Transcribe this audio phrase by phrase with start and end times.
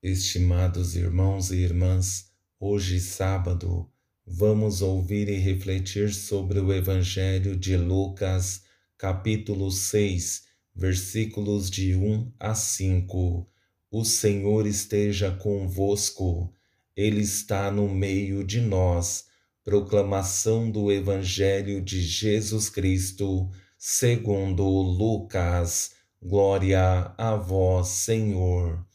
[0.00, 3.90] Estimados irmãos e irmãs, hoje sábado,
[4.24, 8.62] vamos ouvir e refletir sobre o Evangelho de Lucas,
[8.96, 13.50] capítulo 6, versículos de 1 a 5.
[13.90, 16.54] O Senhor esteja convosco,
[16.96, 19.24] Ele está no meio de nós.
[19.64, 25.90] Proclamação do Evangelho de Jesus Cristo, segundo Lucas.
[26.22, 28.86] Glória a vós, Senhor.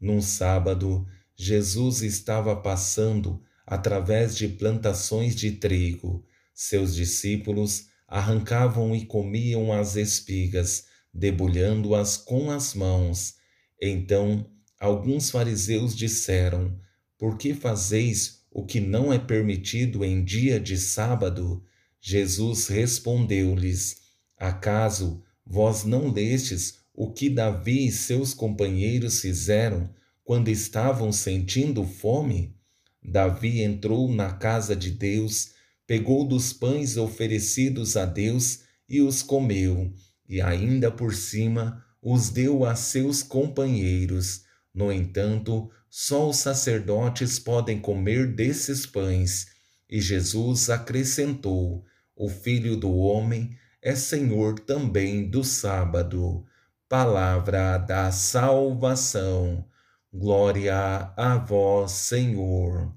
[0.00, 1.06] Num sábado,
[1.36, 6.24] Jesus estava passando através de plantações de trigo.
[6.54, 13.34] Seus discípulos arrancavam e comiam as espigas, debulhando-as com as mãos.
[13.80, 14.44] Então,
[14.78, 16.76] alguns fariseus disseram:
[17.18, 21.62] Por que fazeis o que não é permitido em dia de sábado?
[22.00, 23.98] Jesus respondeu-lhes:
[24.38, 29.88] Acaso vós não lestes o que Davi e seus companheiros fizeram
[30.22, 32.54] quando estavam sentindo fome?
[33.02, 35.52] Davi entrou na casa de Deus,
[35.86, 39.90] pegou dos pães oferecidos a Deus e os comeu,
[40.28, 44.42] e ainda por cima os deu a seus companheiros.
[44.74, 49.46] No entanto, só os sacerdotes podem comer desses pães.
[49.88, 51.82] E Jesus acrescentou:
[52.14, 56.44] O Filho do Homem é Senhor também do sábado
[56.90, 59.64] palavra da salvação.
[60.12, 62.92] Glória a vós, Senhor.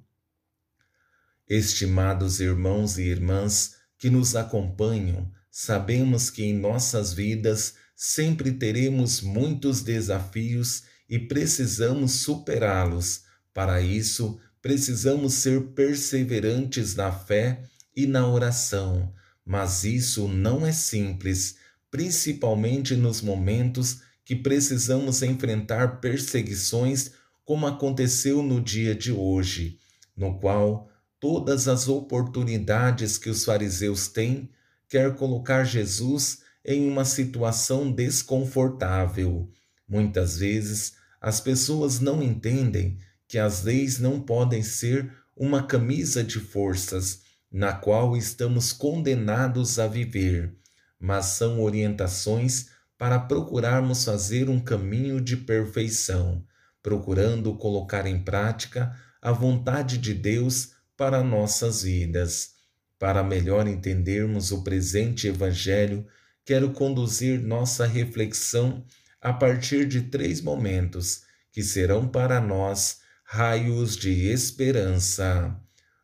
[1.48, 9.84] Estimados irmãos e irmãs que nos acompanham, sabemos que em nossas vidas sempre teremos muitos
[9.84, 13.26] desafios e precisamos superá-los.
[13.54, 17.62] Para isso, precisamos ser perseverantes na fé
[17.96, 19.14] e na oração.
[19.46, 21.62] Mas isso não é simples
[21.94, 27.12] principalmente nos momentos que precisamos enfrentar perseguições,
[27.46, 29.78] como aconteceu no dia de hoje,
[30.18, 34.50] no qual todas as oportunidades que os fariseus têm
[34.90, 39.48] quer colocar Jesus em uma situação desconfortável.
[39.88, 46.40] Muitas vezes as pessoas não entendem que as leis não podem ser uma camisa de
[46.40, 47.22] forças
[47.52, 50.58] na qual estamos condenados a viver
[51.04, 56.42] mas são orientações para procurarmos fazer um caminho de perfeição,
[56.82, 62.52] procurando colocar em prática a vontade de Deus para nossas vidas.
[62.98, 66.08] Para melhor entendermos o presente Evangelho,
[66.46, 68.86] quero conduzir nossa reflexão
[69.22, 75.54] a partir de três momentos que serão para nós raios de esperança.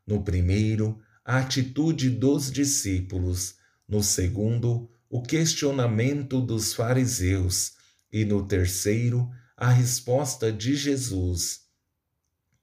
[0.05, 3.58] No primeiro, a atitude dos discípulos
[3.89, 7.73] no segundo, o questionamento dos fariseus,
[8.13, 9.27] e no terceiro,
[9.57, 11.61] a resposta de Jesus.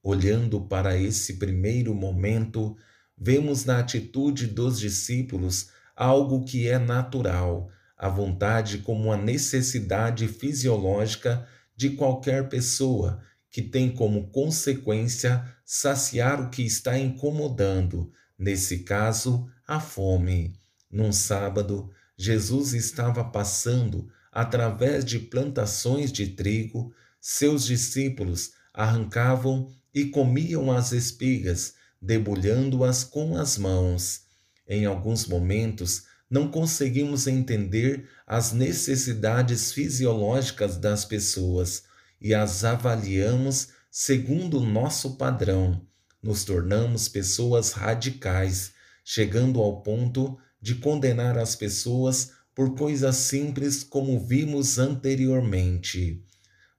[0.01, 2.77] Olhando para esse primeiro momento,
[3.17, 11.45] vemos na atitude dos discípulos algo que é natural, a vontade como a necessidade fisiológica
[11.75, 13.21] de qualquer pessoa
[13.51, 20.53] que tem como consequência saciar o que está incomodando, nesse caso, a fome.
[20.89, 30.71] Num sábado, Jesus estava passando através de plantações de trigo, seus discípulos arrancavam e comiam
[30.71, 34.21] as espigas, debulhando-as com as mãos.
[34.67, 41.83] Em alguns momentos, não conseguimos entender as necessidades fisiológicas das pessoas
[42.21, 45.81] e as avaliamos segundo o nosso padrão.
[46.21, 48.73] Nos tornamos pessoas radicais,
[49.03, 56.23] chegando ao ponto de condenar as pessoas por coisas simples como vimos anteriormente.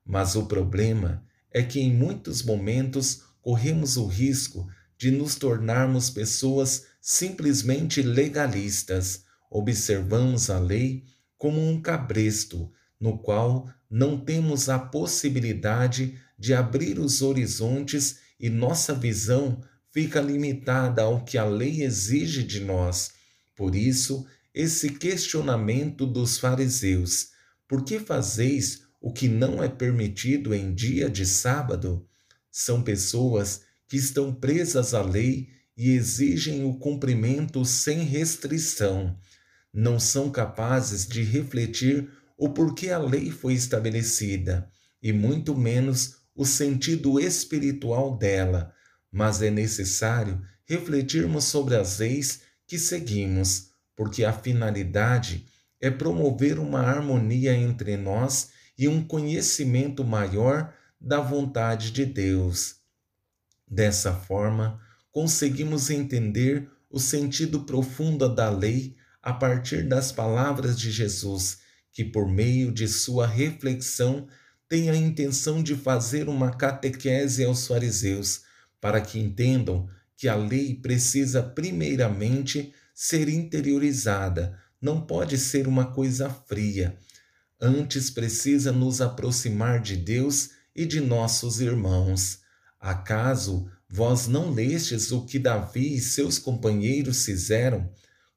[0.04, 6.86] Mas o problema é que em muitos momentos corremos o risco de nos tornarmos pessoas
[7.00, 9.22] simplesmente legalistas.
[9.50, 11.04] Observamos a lei
[11.36, 18.92] como um cabresto no qual não temos a possibilidade de abrir os horizontes e nossa
[18.92, 19.60] visão
[19.92, 23.16] fica limitada ao que a lei exige de nós
[23.58, 24.24] por isso,
[24.54, 27.30] esse questionamento dos fariseus:
[27.66, 32.06] por que fazeis o que não é permitido em dia de sábado?
[32.52, 39.18] São pessoas que estão presas à lei e exigem o cumprimento sem restrição.
[39.74, 44.70] Não são capazes de refletir o porquê a lei foi estabelecida
[45.02, 48.72] e muito menos o sentido espiritual dela,
[49.10, 55.46] mas é necessário refletirmos sobre as leis que seguimos, porque a finalidade
[55.80, 62.76] é promover uma harmonia entre nós e um conhecimento maior da vontade de Deus.
[63.66, 64.80] Dessa forma,
[65.10, 71.60] conseguimos entender o sentido profundo da lei a partir das palavras de Jesus,
[71.90, 74.28] que, por meio de sua reflexão,
[74.68, 78.42] tem a intenção de fazer uma catequese aos fariseus,
[78.80, 79.88] para que entendam
[80.18, 86.98] que a lei precisa primeiramente ser interiorizada, não pode ser uma coisa fria.
[87.60, 92.40] Antes precisa nos aproximar de Deus e de nossos irmãos.
[92.80, 97.88] Acaso vós não lestes o que Davi e seus companheiros fizeram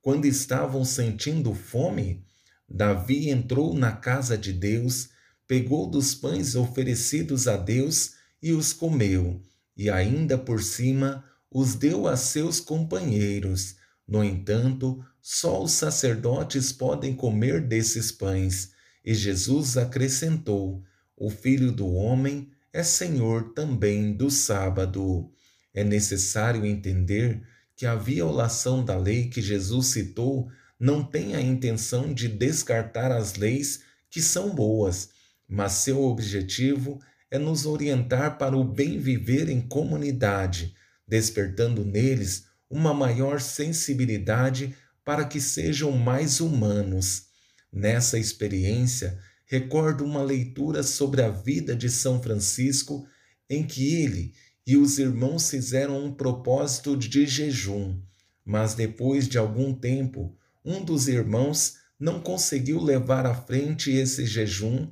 [0.01, 2.24] quando estavam sentindo fome?
[2.69, 5.10] Davi entrou na casa de Deus,
[5.48, 8.12] pegou dos pães oferecidos a Deus
[8.42, 9.42] e os comeu,
[9.75, 13.75] e ainda por cima os deu a seus companheiros.
[14.07, 18.71] No entanto, só os sacerdotes podem comer desses pães.
[19.03, 20.83] E Jesus acrescentou:
[21.18, 25.30] O filho do homem é senhor também do sábado.
[25.74, 27.42] É necessário entender
[27.75, 30.50] que a violação da lei que Jesus citou
[30.80, 35.09] não tem a intenção de descartar as leis que são boas,
[35.48, 37.00] mas seu objetivo
[37.30, 40.75] é nos orientar para o bem viver em comunidade,
[41.12, 44.74] despertando neles uma maior sensibilidade
[45.04, 47.24] para que sejam mais humanos.
[47.69, 53.06] Nessa experiência, recordo uma leitura sobre a vida de São Francisco
[53.50, 54.34] em que ele
[54.66, 58.00] e os irmãos fizeram um propósito de jejum,
[58.46, 64.90] mas depois de algum tempo, um dos irmãos não conseguiu levar à frente esse jejum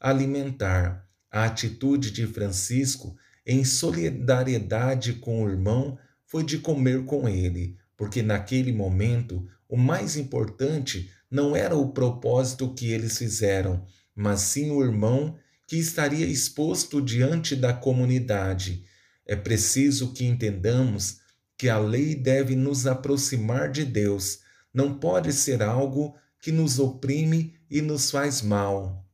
[0.00, 1.06] alimentar.
[1.30, 8.22] A atitude de Francisco, em solidariedade com o irmão, foi de comer com ele, porque
[8.22, 14.84] naquele momento o mais importante não era o propósito que eles fizeram, mas sim o
[14.84, 18.84] irmão que estaria exposto diante da comunidade.
[19.24, 21.20] É preciso que entendamos
[21.56, 24.40] que a lei deve nos aproximar de Deus,
[24.74, 29.06] não pode ser algo que nos oprime e nos faz mal.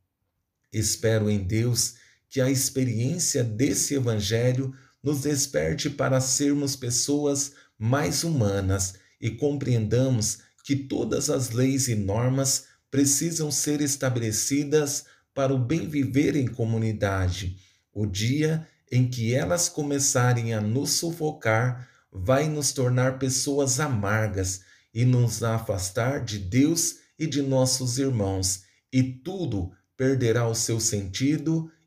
[0.73, 1.95] Espero em Deus
[2.35, 10.75] que a experiência desse Evangelho nos desperte para sermos pessoas mais humanas e compreendamos que
[10.75, 17.57] todas as leis e normas precisam ser estabelecidas para o bem viver em comunidade.
[17.93, 25.05] O dia em que elas começarem a nos sufocar vai nos tornar pessoas amargas e
[25.05, 31.71] nos afastar de Deus e de nossos irmãos, e tudo perderá o seu sentido